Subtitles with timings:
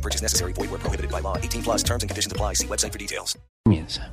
[0.00, 0.54] No purchase necessary.
[0.54, 1.36] Void where prohibited by law.
[1.36, 2.54] 18 plus terms and conditions apply.
[2.54, 3.38] See website for details.
[3.66, 4.10] Comienza.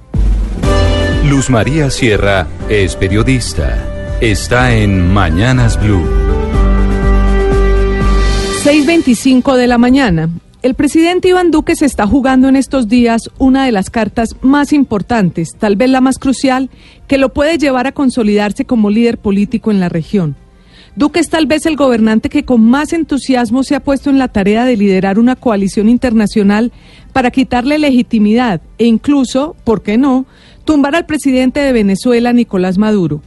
[1.23, 3.77] Luz María Sierra es periodista.
[4.19, 6.03] Está en Mañanas Blue.
[8.65, 10.29] 6.25 de la mañana.
[10.61, 14.73] El presidente Iván Duque se está jugando en estos días una de las cartas más
[14.73, 16.69] importantes, tal vez la más crucial,
[17.07, 20.35] que lo puede llevar a consolidarse como líder político en la región.
[20.97, 24.29] Duque es tal vez el gobernante que con más entusiasmo se ha puesto en la
[24.29, 26.71] tarea de liderar una coalición internacional
[27.13, 30.25] para quitarle legitimidad e incluso, ¿por qué no?,
[30.65, 33.21] tumbar al presidente de Venezuela, Nicolás Maduro.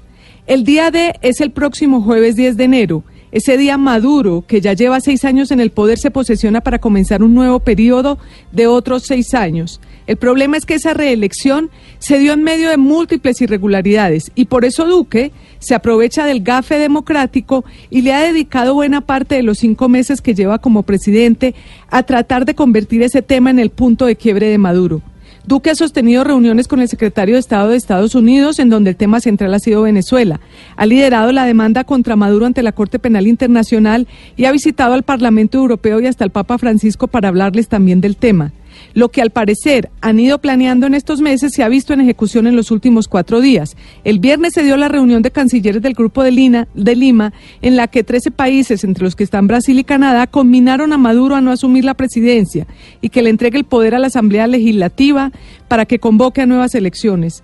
[0.48, 3.04] El día D es el próximo jueves 10 de enero.
[3.30, 7.22] Ese día Maduro, que ya lleva seis años en el poder, se posesiona para comenzar
[7.22, 8.18] un nuevo periodo
[8.50, 9.80] de otros seis años.
[10.10, 14.64] El problema es que esa reelección se dio en medio de múltiples irregularidades y por
[14.64, 15.30] eso Duque
[15.60, 20.20] se aprovecha del gafe democrático y le ha dedicado buena parte de los cinco meses
[20.20, 21.54] que lleva como presidente
[21.90, 25.00] a tratar de convertir ese tema en el punto de quiebre de Maduro.
[25.46, 28.96] Duque ha sostenido reuniones con el secretario de Estado de Estados Unidos, en donde el
[28.96, 30.40] tema central ha sido Venezuela.
[30.74, 35.04] Ha liderado la demanda contra Maduro ante la Corte Penal Internacional y ha visitado al
[35.04, 38.50] Parlamento Europeo y hasta el Papa Francisco para hablarles también del tema.
[38.94, 42.46] Lo que al parecer han ido planeando en estos meses se ha visto en ejecución
[42.46, 43.76] en los últimos cuatro días.
[44.04, 47.76] El viernes se dio la reunión de cancilleres del Grupo de, Lina, de Lima, en
[47.76, 51.40] la que 13 países, entre los que están Brasil y Canadá, combinaron a Maduro a
[51.40, 52.66] no asumir la presidencia
[53.00, 55.32] y que le entregue el poder a la Asamblea Legislativa
[55.68, 57.42] para que convoque a nuevas elecciones.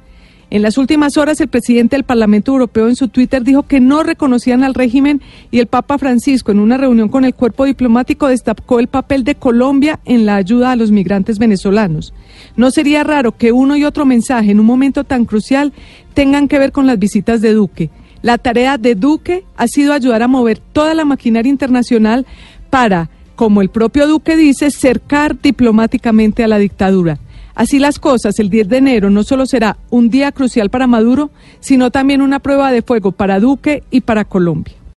[0.48, 4.04] En las últimas horas, el presidente del Parlamento Europeo en su Twitter dijo que no
[4.04, 8.78] reconocían al régimen y el Papa Francisco, en una reunión con el cuerpo diplomático, destacó
[8.78, 12.14] el papel de Colombia en la ayuda a los migrantes venezolanos.
[12.56, 15.72] No sería raro que uno y otro mensaje en un momento tan crucial
[16.14, 17.90] tengan que ver con las visitas de Duque.
[18.22, 22.24] La tarea de Duque ha sido ayudar a mover toda la maquinaria internacional
[22.70, 27.18] para, como el propio Duque dice, cercar diplomáticamente a la dictadura.
[27.56, 31.30] Así las cosas, el 10 de enero no solo será un día crucial para Maduro,
[31.58, 34.75] sino también una prueba de fuego para Duque y para Colombia.